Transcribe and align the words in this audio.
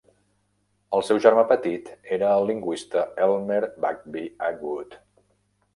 El 0.99 1.03
seu 1.09 1.19
germà 1.25 1.43
petit 1.51 1.91
era 2.17 2.33
el 2.39 2.49
lingüista 2.53 3.05
Elmer 3.27 3.61
Bagby 3.87 4.27
Atwood. 4.51 4.99